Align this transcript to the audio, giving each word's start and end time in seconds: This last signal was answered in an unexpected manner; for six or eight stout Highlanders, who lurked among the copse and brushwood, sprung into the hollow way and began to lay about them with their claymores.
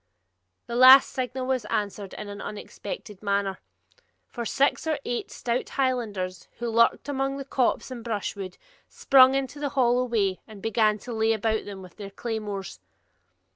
This 0.65 0.77
last 0.77 1.11
signal 1.11 1.45
was 1.45 1.63
answered 1.65 2.15
in 2.15 2.27
an 2.27 2.41
unexpected 2.41 3.21
manner; 3.21 3.59
for 4.31 4.45
six 4.45 4.87
or 4.87 4.97
eight 5.05 5.29
stout 5.29 5.69
Highlanders, 5.69 6.47
who 6.57 6.69
lurked 6.71 7.07
among 7.07 7.37
the 7.37 7.45
copse 7.45 7.91
and 7.91 8.03
brushwood, 8.03 8.57
sprung 8.89 9.35
into 9.35 9.59
the 9.59 9.69
hollow 9.77 10.05
way 10.05 10.39
and 10.47 10.59
began 10.59 10.97
to 11.05 11.13
lay 11.13 11.33
about 11.33 11.65
them 11.65 11.83
with 11.83 11.97
their 11.97 12.09
claymores. 12.09 12.79